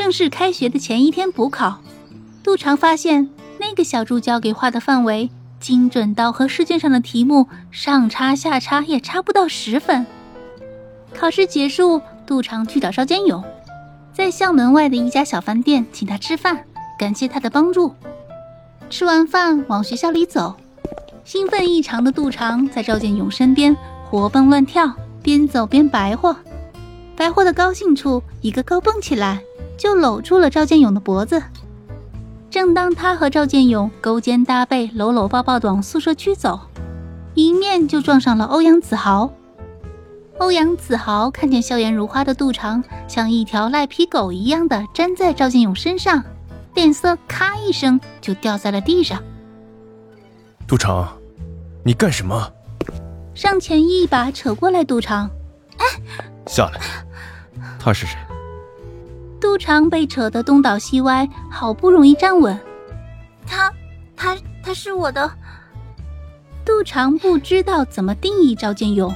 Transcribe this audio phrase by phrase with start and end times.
[0.00, 1.78] 正式开学的前一天补考，
[2.42, 3.28] 杜长发现
[3.58, 5.28] 那个小助教给画的范围
[5.60, 10.06] 精准到和试卷上的题目上差下差也差不到十分。
[11.14, 13.44] 考试结束，杜长去找赵建勇，
[14.10, 16.64] 在校门外的一家小饭店请他吃饭，
[16.98, 17.94] 感谢他的帮助。
[18.88, 20.56] 吃完饭往学校里走，
[21.26, 23.76] 兴奋异常的杜长在赵建勇身边
[24.08, 26.34] 活蹦乱跳，边走边白活，
[27.14, 29.42] 白活的高兴处，一个高蹦起来。
[29.80, 31.42] 就搂住了赵建勇的脖子。
[32.50, 36.60] 正当他和赵建勇勾肩搭背、搂搂抱抱的往宿舍区走，
[37.34, 39.32] 迎面就撞上了欧阳子豪。
[40.36, 46.22] 欧阳子豪看见笑颜如花的杜长像一条赖皮狗一样的粘在赵建勇身上，
[46.74, 49.22] 脸色咔一声就掉在了地上。
[50.66, 51.08] 杜长，
[51.82, 52.52] 你干什么？
[53.34, 55.30] 上前一把扯过来，杜长，
[55.78, 55.86] 哎，
[56.46, 56.80] 下来。
[57.78, 58.18] 他是谁？
[59.40, 62.58] 杜长被扯得东倒西歪，好不容易站稳。
[63.46, 63.72] 他，
[64.14, 65.30] 他，他是我的。
[66.64, 69.12] 杜长不知道怎么定义赵建勇，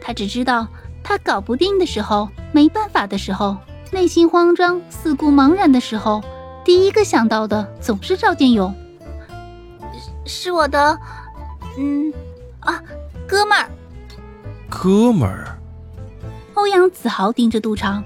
[0.00, 0.68] 他只知道
[1.02, 3.56] 他搞不定的时候，没办法的时候，
[3.90, 6.22] 内心慌张、四顾茫然的时候，
[6.62, 8.72] 第一个想到的总是赵建勇。
[10.26, 10.98] 是我的，
[11.78, 12.12] 嗯，
[12.60, 12.82] 啊，
[13.26, 13.68] 哥们儿。
[14.68, 15.58] 哥们儿。
[16.52, 18.04] 欧阳子豪盯着杜长。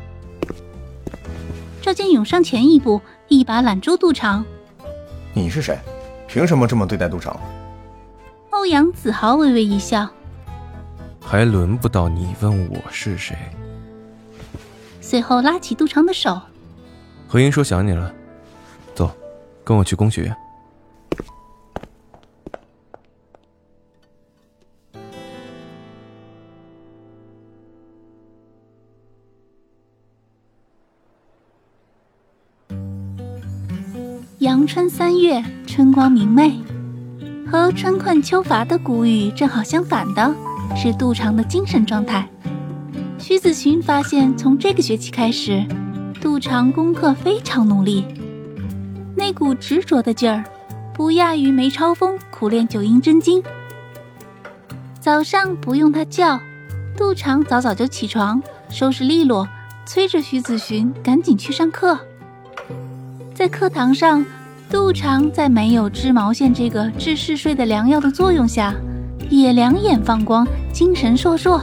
[1.89, 4.45] 赵建勇上前一步，一把揽住杜长。
[5.33, 5.79] 你是谁？
[6.27, 7.41] 凭什么这么对待杜长？
[8.51, 10.07] 欧阳子豪微微一笑。
[11.19, 13.35] 还轮不到你问我是谁。
[15.01, 16.39] 随后拉起杜长的手。
[17.27, 18.15] 何英说想你了，
[18.95, 19.11] 走，
[19.65, 20.37] 跟我去工学院。
[34.39, 36.61] 阳春三月，春光明媚，
[37.51, 40.33] 和春困秋乏的谷雨正好相反的
[40.77, 42.25] 是杜长的精神状态。
[43.19, 45.67] 徐子寻发现，从这个学期开始，
[46.21, 48.05] 杜长功课非常努力，
[49.17, 50.45] 那股执着的劲儿，
[50.95, 53.43] 不亚于梅超风苦练九阴真经。
[55.01, 56.39] 早上不用他叫，
[56.97, 59.49] 杜长早早就起床，收拾利落，
[59.85, 61.99] 催着徐子寻赶紧去上课。
[63.39, 64.27] 在课堂上，
[64.69, 68.75] 杜长在没有织毛线这个治嗜睡的良药的作用下，
[69.31, 71.63] 也两眼放光，精神烁烁。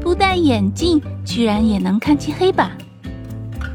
[0.00, 2.72] 不戴眼镜，居然也能看清黑板。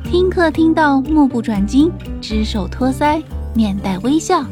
[0.03, 1.89] 听课听到目不转睛，
[2.19, 3.23] 只手托腮，
[3.55, 4.44] 面带微笑。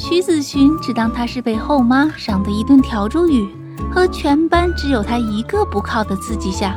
[0.00, 3.48] 徐子寻只当他是被后妈赏的一顿笤帚语，
[3.94, 6.76] 和全班只有他一个不靠的刺激下，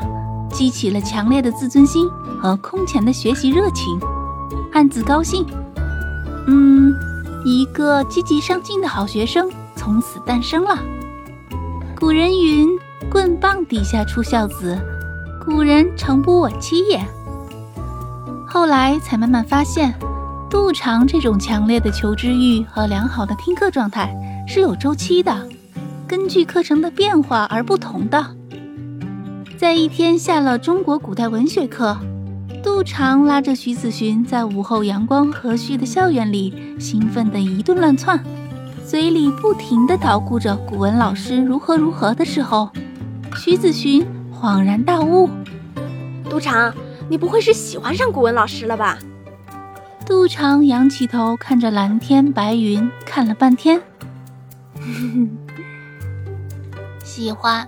[0.51, 2.07] 激起了强烈的自尊心
[2.40, 4.00] 和空前的学习热情。
[4.72, 5.46] 暗自高兴，
[6.47, 6.96] 嗯，
[7.44, 10.78] 一个积极上进的好学生从此诞生了。
[11.96, 12.69] 古人云
[13.12, 14.80] ：“棍棒底下出孝子，
[15.44, 17.03] 古人诚不我欺也。”
[18.47, 19.94] 后来才慢慢发现，
[20.50, 24.16] 杜长这种强烈的求知欲和良好的听课状态
[24.47, 25.47] 是有周期的，
[26.07, 28.25] 根据课程的变化而不同的。
[29.57, 31.97] 在一天下了中国古代文学课。
[32.72, 38.24] 杜长拉着徐子寻在午后阳光和煦的校园里，兴奋的一顿乱窜，
[38.85, 42.69] 嘴里不停的捣鼓着古文老师如何如何的时候，
[43.35, 45.28] 徐子寻恍然大悟：
[46.30, 46.72] 杜长，
[47.09, 49.00] 你不会是喜欢上古文老师了吧？
[50.06, 53.81] 杜长仰起头看着蓝天白云，看了半天，
[57.04, 57.68] 喜欢。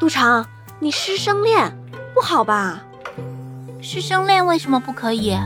[0.00, 0.44] 杜长，
[0.80, 1.72] 你师生恋
[2.12, 2.82] 不好吧？
[3.88, 5.38] 师生恋为什么不可以？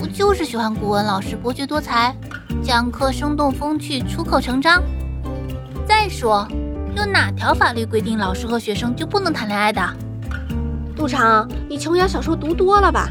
[0.00, 2.16] 我就是喜欢古文老师博学多才，
[2.62, 4.82] 讲课生动风趣，出口成章。
[5.86, 6.48] 再说，
[6.96, 9.82] 有哪条法律规定老师和学生就不能谈恋爱的？
[10.96, 13.10] 杜长，你琼瑶小说读多了吧？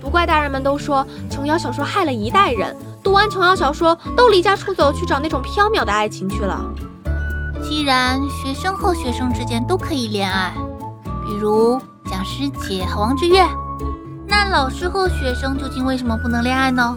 [0.00, 6.64] 不怪大人们都说琼瑶小说害了一代人，读完琼瑶小说都离家出走去找那种缥缈的爱情去了。
[7.64, 10.54] 既然学生和学生之间都可以恋爱，
[11.26, 13.44] 比如蒋师姐和王志月。
[14.40, 16.96] 那老师和学生究竟为什么不能恋爱呢？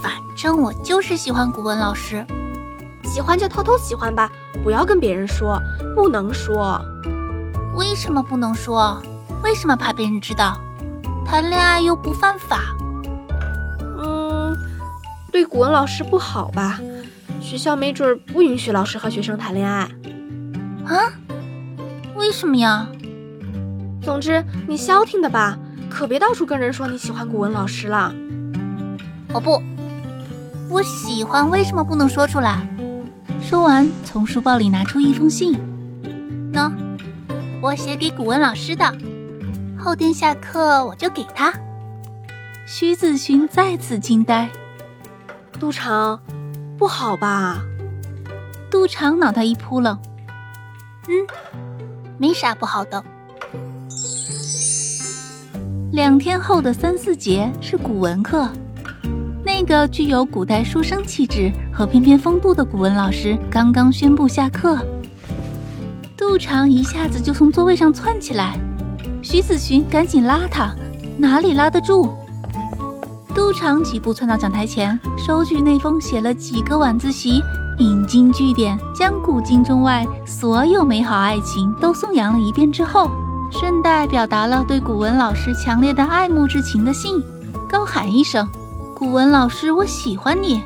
[0.00, 2.24] 反正我就是喜欢古文老师。
[3.02, 4.30] 喜欢就偷偷喜欢吧，
[4.62, 5.60] 不要跟别人说，
[5.96, 6.80] 不能说。
[7.74, 9.02] 为什么不能说？
[9.42, 10.56] 为什么怕别人知道？
[11.26, 12.60] 谈恋爱又不犯法。
[13.98, 14.56] 嗯，
[15.32, 16.78] 对古文老师不好吧？
[17.40, 19.90] 学校没准不允许老师和学生谈恋爱。
[20.86, 21.10] 啊？
[22.14, 22.86] 为什么呀？
[24.00, 25.58] 总之，你消停的吧，
[25.92, 28.12] 可别到处跟人说你喜欢古文老师了。
[29.32, 29.62] 我不，
[30.68, 32.66] 我喜欢，为什么不能说出来？
[33.42, 35.54] 说完，从书包里拿出一封信，
[36.52, 36.72] 喏，
[37.60, 38.92] 我写给古文老师的，
[39.78, 41.52] 后天下课我就给他。
[42.66, 44.48] 徐子勋再次惊呆，
[45.60, 46.18] 杜长，
[46.78, 47.62] 不好吧？
[48.70, 49.98] 杜长脑袋一扑棱，
[51.06, 51.26] 嗯，
[52.16, 53.04] 没啥不好的。
[55.92, 58.48] 两天后的三四节是古文课。
[59.44, 64.78] 那个具有古代书生气质和翩翩风度的古文老师刚刚宣布下课，
[66.16, 68.58] 杜长一下子就从座位上窜起来，
[69.20, 70.74] 徐子勋赶紧拉他，
[71.18, 72.08] 哪里拉得住？
[73.34, 77.42] 杜长几步窜到讲台前，收据那封写了几个晚自习，
[77.78, 83.10] 引经据典，将古今中外所有美好爱情都颂扬了一遍之后，
[83.52, 87.22] 顺带表达了对古文老师强烈的爱慕之情的信，
[87.68, 88.48] 高喊一声。
[88.96, 90.62] 古文老师，我喜欢你，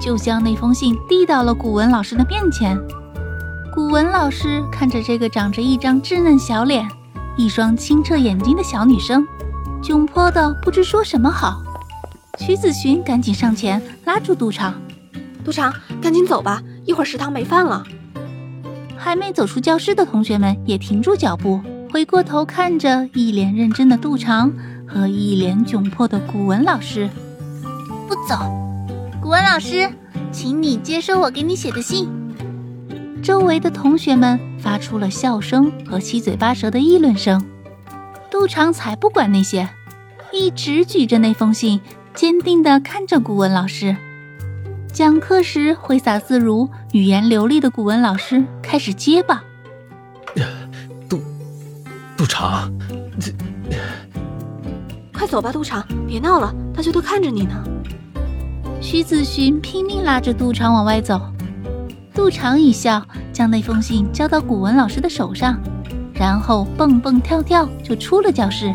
[0.00, 2.78] 就将那封信递到了古文老师的面前。
[3.74, 6.88] 古文老师看着这个长着一张稚嫩小脸、
[7.36, 9.26] 一双清澈眼睛的小女生，
[9.82, 11.60] 窘迫的不知说什么好。
[12.38, 14.74] 徐子寻赶紧上前拉住杜长
[15.44, 17.82] ：“杜长，赶紧走吧，一会儿食堂没饭了。”
[18.96, 24.52] 还没走出教室的同学们也停住脚步，回过头看着一脸认真的杜长
[24.86, 27.08] 和一脸窘迫的古文老师。
[28.06, 28.36] 不走，
[29.20, 29.90] 古文老师，
[30.30, 32.08] 请你接收我给你写的信。
[33.22, 37.42] 周围的同学们发出了笑声和七嘴八舌的议论声。
[38.30, 39.68] 杜长才不管那些，
[40.30, 41.80] 一直举着那封信，
[42.14, 43.96] 坚定地看着古文老师。
[44.92, 49.47] 讲课时挥洒自如、语言流利的古文老师开始结巴：“杜，杜
[52.28, 52.70] 长，
[53.18, 53.32] 这……
[55.12, 57.54] 快走吧，杜长，别闹了，大家都看着你呢。”
[58.80, 61.20] 徐子寻拼命拉着杜长往外走，
[62.14, 63.02] 杜长一笑，
[63.32, 65.58] 将那封信交到古文老师的手上，
[66.14, 68.72] 然后蹦蹦跳跳就出了教室。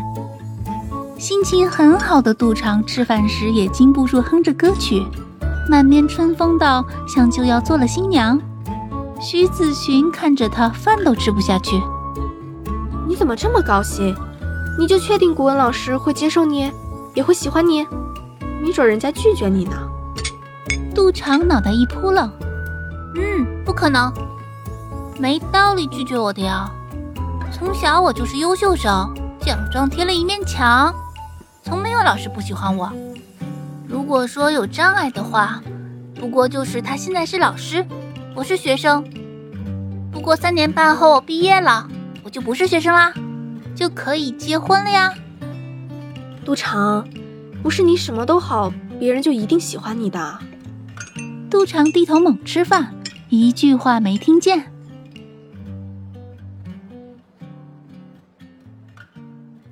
[1.16, 5.02] 心情很好的杜长吃饭时也禁不住哼着歌曲，
[5.70, 8.38] 满面春风到像就要做了新娘。
[9.20, 11.80] 徐子寻看着他，饭都吃不下去。
[13.06, 14.14] 你怎么这么高兴？
[14.78, 16.72] 你就确定古文老师会接受你，
[17.14, 17.86] 也会喜欢你？
[18.60, 19.76] 没准人家拒绝你呢。
[20.94, 22.30] 杜长脑袋一扑棱，
[23.16, 24.12] 嗯，不可能，
[25.18, 26.70] 没道理拒绝我的呀。
[27.52, 30.92] 从小我就是优秀生，奖状贴了一面墙，
[31.62, 32.90] 从没有老师不喜欢我。
[33.86, 35.60] 如果说有障碍的话，
[36.18, 37.84] 不过就是他现在是老师，
[38.34, 39.04] 我是学生。
[40.10, 41.86] 不过三年半后我毕业了，
[42.24, 43.12] 我就不是学生啦，
[43.76, 45.12] 就可以结婚了呀。
[46.44, 47.06] 杜长，
[47.62, 50.38] 不是你什么都好，别人就一定喜欢你的。
[51.50, 52.94] 杜长低头猛吃饭，
[53.28, 54.72] 一句话没听见。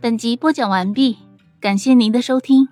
[0.01, 1.19] 本集播讲完毕，
[1.61, 2.69] 感谢您的收听。